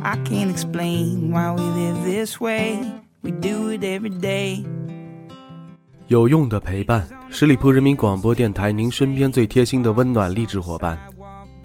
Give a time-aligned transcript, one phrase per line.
[0.00, 2.78] I can't explain why we live this way.
[3.22, 4.64] We do it every day.
[6.06, 10.98] 有用的陪伴，十里铺人民广播电台，您身边最贴心的温暖励志伙伴。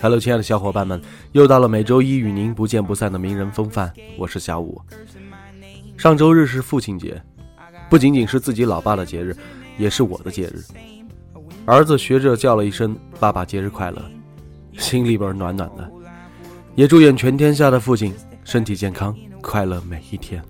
[0.01, 0.99] Hello，亲爱的小伙伴们，
[1.33, 4.81] 又到了每周一与您不见不散的名人风范，我是小五。
[5.95, 7.21] 上周日是父亲节，
[7.89, 9.38] 不仅仅是自己老爸的节日，
[9.77, 10.63] 也是我的节日。
[11.65, 14.02] 儿子学着叫了一声“爸爸节日快乐”，
[14.77, 15.89] 心里边暖暖的。
[16.75, 18.11] 也祝愿全天下的父亲
[18.43, 20.43] 身体健康，快乐每一天。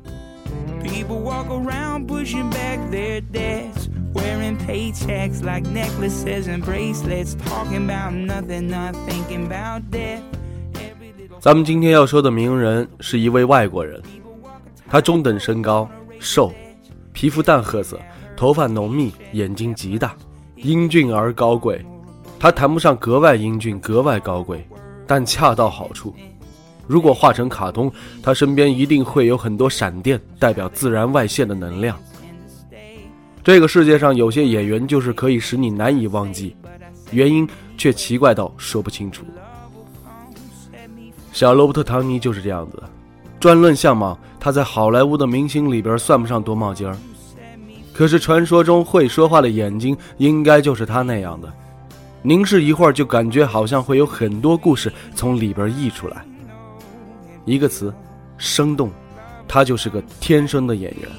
[0.81, 8.13] People walk around pushing back their debts, wearing paychecks like necklaces and bracelets, talking about
[8.13, 10.21] nothing, not thinking about death.
[11.41, 14.01] 咱们今天要说的名人是一位外国人，
[14.87, 16.53] 他中等身高，瘦，
[17.11, 17.99] 皮肤淡褐色，
[18.37, 20.15] 头发浓密，眼睛极大，
[20.55, 21.85] 英俊而高贵。
[22.39, 24.65] 他谈不上格外英俊、格外高贵，
[25.05, 26.13] 但恰到好处。
[26.85, 31.97] 如果画成卡通，他身边一定会有很多闪电，代表自然外泄的能量。
[33.43, 36.55] 这个世界上有些演员就是可以使你难以忘记，
[37.11, 39.23] 原因却奇怪到说不清楚。
[41.31, 42.81] 小罗伯特·唐尼就是这样子。
[43.39, 46.95] 专论相貌，他在好莱坞的明星里边算不上多冒尖儿。
[47.91, 51.51] 可是传说中会说话的眼睛，应该就是他那样的，
[52.25, 56.25] 凝视一会儿就感觉好像会有很多故事从里边溢出来。
[57.43, 57.93] 一个词，
[58.37, 58.89] 生动，
[59.45, 61.09] 他就是个天生的演员。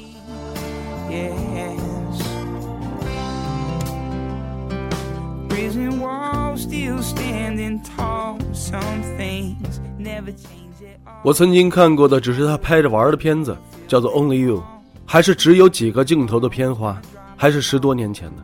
[11.23, 13.55] 我曾经看过的只是他拍着玩的片子，
[13.86, 14.58] 叫做《Only You》，
[15.05, 16.98] 还是只有几个镜头的片花，
[17.36, 18.42] 还是十多年前的，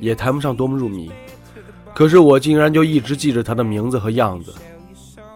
[0.00, 1.08] 也谈不上多么入迷。
[1.94, 4.54] 可是我竟然就一直记着他的名字和样子。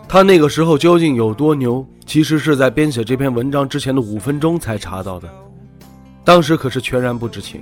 [0.08, 5.28] 他那个时候究竟有多牛，其实是在编写这篇文章之前的五分钟才查到的，
[6.24, 7.60] 当时可是全然不知情。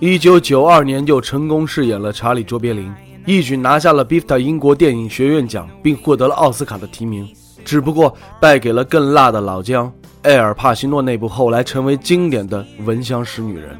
[0.00, 2.92] 一九九二年就成功饰演了查理·卓别林，
[3.24, 7.28] 一举拿下了 BAFTA 英国电影学院奖，并获得了奥斯卡的提名。
[7.64, 9.90] 只不过败给了更辣的老姜
[10.22, 13.70] 艾尔帕西诺那部后来成为经典的《闻香识女人》。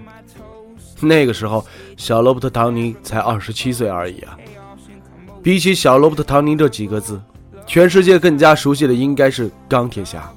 [1.03, 1.65] 那个时候，
[1.97, 4.39] 小罗伯特·唐尼才二十七岁而已啊！
[5.43, 7.21] 比起小罗伯特·唐尼这几个字，
[7.67, 10.31] 全世界更加熟悉的应该是钢铁侠。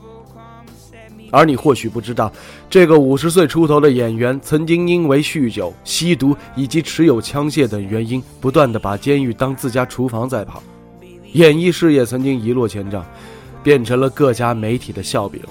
[1.30, 2.32] 而你或许不知道，
[2.70, 10.64] 这个五十岁出头的演员曾经因为酗酒、吸毒以及持有枪械等原因，不断的把监狱当自家厨房在跑，
[11.34, 13.06] 演艺事业曾经一落千丈，
[13.62, 15.42] 变成了各家媒体的笑柄。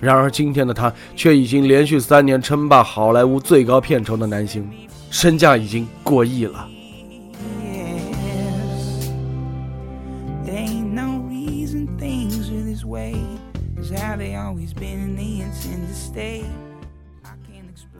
[0.00, 4.66] 然而今天的他却已经连续三年称霸好莱坞最高片酬的男星，
[5.10, 6.66] 身价已经过亿了。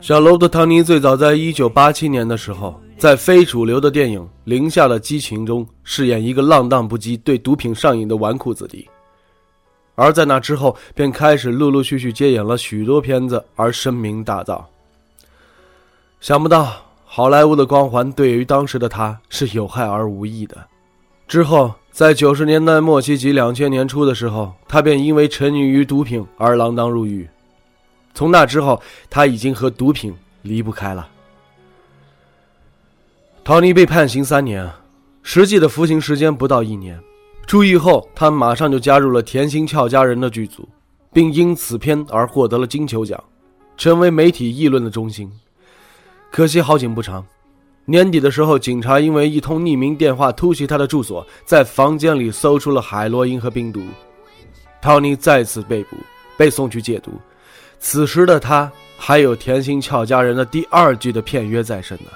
[0.00, 8.88] 小罗伯特·唐尼最早在1987年的时候，在非主流的电影《零下的激情》中饰演一个浪荡不羁、对毒品上瘾的纨绔子弟。
[10.00, 14.64] 而在那之后便开始陆陆续续接演了许多片子，而声名大噪。
[16.22, 16.72] 想不到
[17.04, 20.56] 好莱坞的光环对于当时的他是有害而无益的。
[21.28, 27.28] 之后，在九十年代末期及两千年初的时候，他便因为沉溺于毒品而锒铛入狱。
[28.14, 31.06] 从那之后，他已经和毒品离不开了。
[33.44, 34.66] 陶尼被判刑三年，
[35.22, 36.98] 实际的服刑时间不到一年。
[37.50, 40.68] 出狱后，他马上就加入了《甜心俏佳人》的剧组，
[41.12, 43.20] 并因此片而获得了金球奖，
[43.76, 45.28] 成为媒体议论的中心。
[46.30, 47.26] 可惜好景不长，
[47.86, 53.82] 年底的时候，警察因为一通匿名电话突袭他的住所，在房间里搜出了海洛因和冰毒，
[54.80, 55.96] 陶尼再次被捕，
[56.36, 57.10] 被送去戒毒。
[57.80, 62.12] 此时的他还有《甜心俏佳人》的第二季的片约在身呢。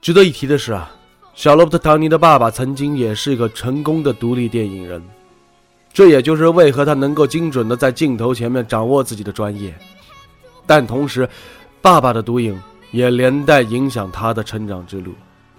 [0.00, 0.90] 值得一提的是啊，
[1.34, 5.02] 小罗伯特·唐尼的爸爸曾经也是一个成功的独立电影人，
[5.92, 9.74] 这也就是为何他能够精准的在镜头前面掌握自己的专业。
[10.66, 11.28] 但同时，
[11.80, 12.56] 爸爸的毒瘾
[12.90, 15.12] 也连带影响他的成长之路。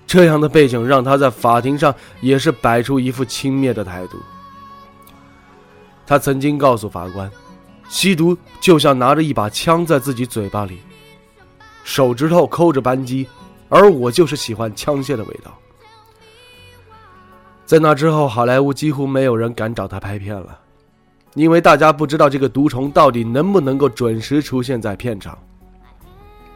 [0.06, 4.18] 这样的背景让他在法庭上也是摆出一副轻蔑的态度。
[6.06, 7.30] 他曾经告诉法官，
[7.90, 10.80] 吸毒就像拿着一把枪在自己嘴巴里，
[11.84, 13.28] 手指头抠着扳机，
[13.70, 15.52] 而我就是喜欢枪械的味道。
[17.66, 20.60] 在那之后，好莱坞几乎没有人敢找他拍片了，
[21.34, 25.38] 因为大家不知道这个毒虫到底能不能够准时出现在片场。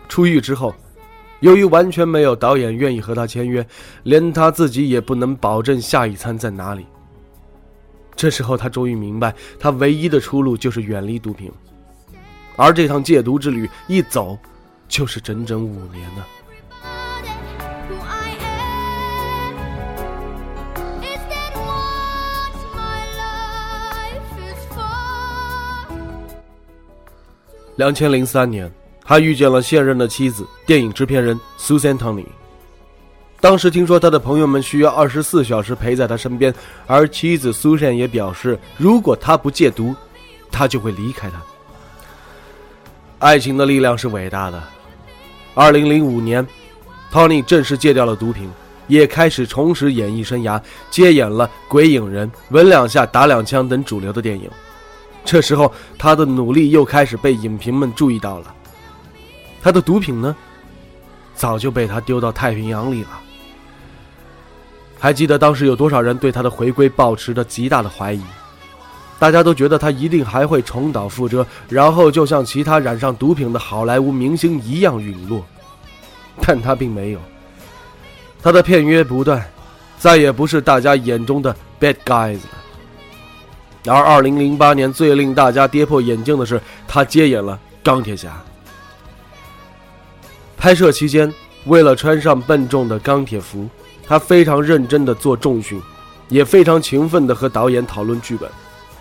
[0.08, 0.74] 出狱之后。
[1.42, 3.64] 由于完全没有导演愿意和他签约，
[4.02, 6.84] 连他自己也不能保证下一餐在哪里。
[8.16, 11.52] 这时候，他终于明白，他唯一的出路就是远离毒品，
[12.56, 14.36] 而这趟戒毒之旅一走，
[14.88, 16.26] 就是整整五年呢。
[27.78, 28.70] 两千零三年。
[29.10, 32.26] 他遇见了现任的妻子，电影制片人 Susan Tony。
[33.40, 36.54] 当时听说他的朋友们需要二十四小时陪在他身边，
[36.86, 39.96] 而妻子 Susan 也表示，如果他不戒毒，
[40.52, 41.42] 他就会离开他。
[43.20, 44.62] 爱情的力量是伟大的。
[45.54, 46.46] 二零零五年
[47.10, 48.50] ，Tony 正式戒掉了毒品，
[48.88, 54.50] 也开始重拾演艺生涯，接演了《鬼影人》《吻两下打两枪》等主流的电影。
[55.28, 58.56] 这时候，他的努力又开始被影评们注意到了。
[59.62, 60.34] 他的毒品呢，
[61.36, 63.10] 早就被他丢到太平洋里了。
[64.98, 68.22] 还记得当时有多少人对他的回归抱持着极大的怀疑？
[69.20, 75.46] 大家都觉得他一定还会重蹈覆辙，然后就像其他染上毒品的好莱坞明星一样陨落。
[76.40, 77.20] 但他并没有，
[78.42, 79.46] 他的片约不断，
[80.00, 82.57] 再也不是大家眼中的 bad guys 了。
[83.84, 88.42] 然而2008年最令大家跌破眼镜的是，他接演了钢铁侠。
[90.58, 91.34] 拍摄期间，
[91.66, 93.70] 为了穿上笨重的钢铁服，
[94.06, 95.82] 他非常认真地做重训，
[96.28, 98.50] 也非常勤奋地和导演讨论剧本。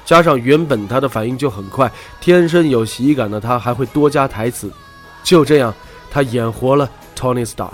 [0.05, 1.90] 加上原本他的反应就很快，
[2.20, 4.70] 天生有喜感的他还会多加台词。
[5.25, 5.75] 就这样，
[6.11, 6.88] 他演活了
[7.19, 7.73] Tony Stark。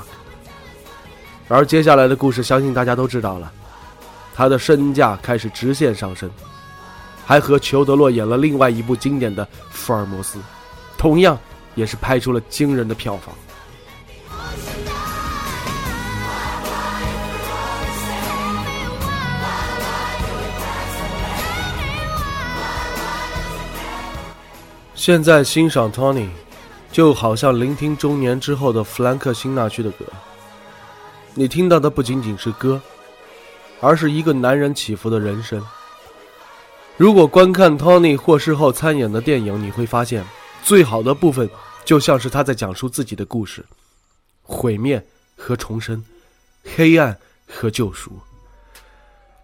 [1.49, 3.53] 而接下来的故事，相信大家都知道了，
[4.35, 6.31] 他的身价开始直线上升，
[7.25, 10.39] 还和裘德洛演了另外一部经典的《福尔摩斯》，
[10.99, 11.39] 同样
[11.75, 13.35] 也是拍出了惊人的票房。
[24.95, 26.29] 现在欣赏 Tony，
[26.93, 30.05] 就好像聆听中年之后的弗兰克辛纳屈的歌。
[31.35, 32.81] 你听到的不仅仅是歌，
[33.81, 35.61] 而是一个男人起伏的人生。
[37.03, 40.25] 如果观看 Tony 获释后参演的电影，你会发现，
[40.63, 41.51] 最好的部分
[41.85, 43.67] 就像是他在讲述自己的故事：
[44.41, 45.05] 毁灭
[45.37, 46.01] 和重生，
[46.77, 47.19] 黑暗
[47.49, 48.13] 和救赎。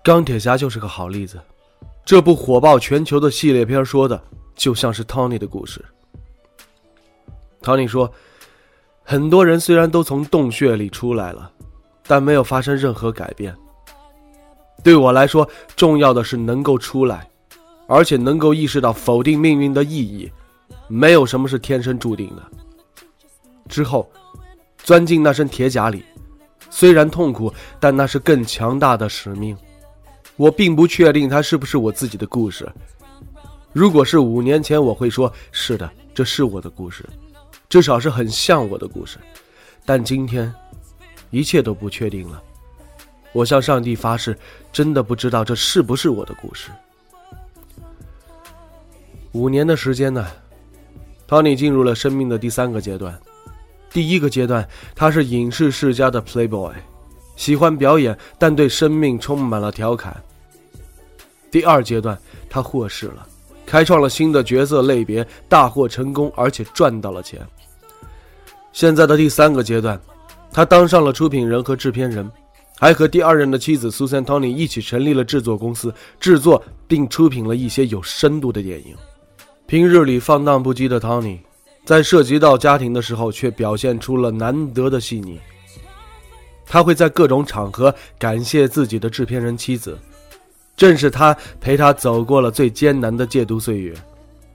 [0.05, 1.37] 钢铁侠就是个好例子。
[2.05, 4.23] 这部火爆全球的系列片说的。
[4.55, 5.85] 就像是 Tony 的故事。
[7.61, 8.13] Tony 说
[9.03, 11.51] ：“很多人虽然都从洞穴里出来了，
[12.07, 13.53] 但没有发生任何改变。
[14.85, 17.28] 对我来说，重要的是能够出来，
[17.89, 20.31] 而且能够意识到否定命运的意义。
[20.87, 22.43] 没有什么是天生注定的。
[23.69, 24.09] 之后，
[24.79, 26.05] 钻进那身铁甲里，
[26.71, 29.57] 虽然痛苦，但那是更强大的使命。
[30.37, 32.71] 我并不确定它是不是我自己的故事。”
[33.73, 37.05] 如果是五年前，我会说：“是的，这是我的故事，
[37.69, 39.19] 至少是很像我的故事。”
[39.85, 40.53] 但今天，
[41.31, 42.43] 一切都不确定了。
[43.33, 44.37] 我向上帝发誓，
[44.73, 46.71] 真的不知道这是不是我的故事。
[49.33, 50.27] 五年的时间呢
[51.29, 53.19] ，Tony 进入了生命的第三个阶段。
[53.91, 56.73] 第一个阶段，他是影视世家的 Playboy，
[57.37, 60.17] 喜欢表演，但对生命充满了调侃。
[61.51, 62.19] 第二阶段，
[62.49, 63.27] 他获释了。
[63.65, 67.47] 开创了新的角色类别，大获成功，而且赚到了钱。
[68.73, 70.01] 现在的第三个阶段，
[70.51, 72.31] 他当上了出品人和制片人，
[72.79, 78.97] 还和第二任的妻子苏珊·托尼一起成立了制作公司，制作并出品了一些有深度的电影。
[79.69, 81.41] 平日里放荡不羁的 Tony，，
[81.85, 85.39] 在涉及到家庭的时候，却表现出了难得的细腻。
[86.65, 89.99] 他会在各种场合感谢自己的制片人妻子。
[90.75, 93.95] 正是他陪他走过了最艰难的戒毒岁月，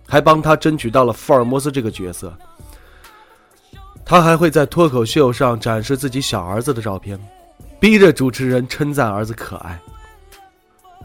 [0.07, 2.35] 还帮他争取到了福尔摩斯这个角色。
[4.03, 7.19] 他还会在脱口秀上展示自己小儿子的照片，
[7.79, 9.79] 逼着主持人称赞儿子可爱。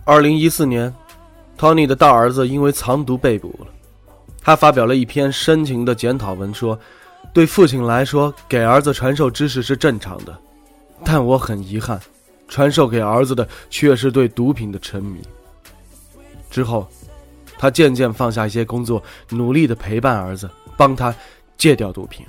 [0.06, 0.90] 二零一四年
[1.58, 3.66] ，Tony 的大儿子因为藏毒被捕了，
[4.48, 6.80] 他发表了一篇深情的检讨文，说
[7.34, 10.34] ：“对父亲来说，给儿子传授知识是正常的，
[11.04, 12.00] 但我很遗憾。”
[12.48, 15.20] 传授给儿子的却是对毒品的沉迷。
[16.50, 16.88] 之后
[17.58, 21.14] 他渐渐放下一些工作，努力的陪伴儿子，帮他
[21.58, 22.24] 戒掉毒品。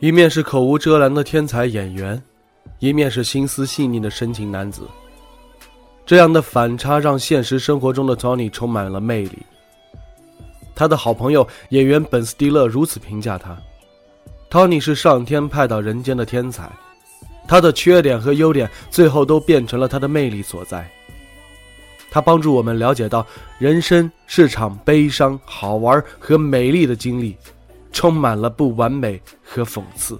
[0.00, 2.22] 一面是口无遮拦的天才演员，
[2.78, 4.82] 一面是心思细腻的深情男子。
[6.06, 9.38] 这样的反差让现实生活中的 Tony 充满了魅力。
[10.72, 13.58] 他的好朋友演员本·斯蒂勒如此评价他
[14.48, 16.70] ：“Tony 是上天派到人间的天才，
[17.48, 20.88] 他的缺点和优点最后都变成了他的魅力所在。
[22.08, 23.26] 他帮助我们了解到，
[23.58, 27.36] 人生是场悲伤、好玩和美丽的经历。”
[27.92, 30.18] 充满了不完美和讽刺，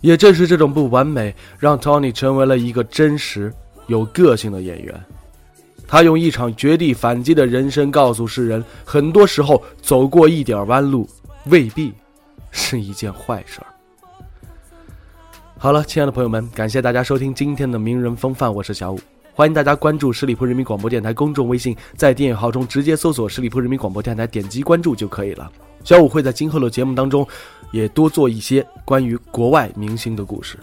[0.00, 3.52] 也正是这种不完美，让 Tony 成为了一个真实、
[3.86, 5.04] 有个性的演员。
[5.86, 11.08] 他用一场绝地反击的人生告诉世人：很多时候，走过一点弯路，
[11.44, 11.92] 未必
[12.50, 13.60] 是一件坏事。
[15.58, 18.98] 好了，亲爱的朋友们，感谢大家收听今天的名人风范，我是小五。
[19.36, 25.50] 欢迎大家关注十里铺人民广播电台公众微信，在订阅号中直接搜索“十里铺人民广播电台”，点击关注就可以了。
[25.82, 27.26] 小五会在今后的节目当中，
[27.72, 30.56] 也多做一些关于国外明星的故事。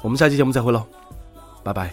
[0.00, 0.84] 我们下期节目再会喽，
[1.64, 1.92] 拜拜。